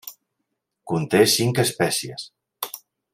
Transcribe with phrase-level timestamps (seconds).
[0.91, 2.27] Conté cinc espècies.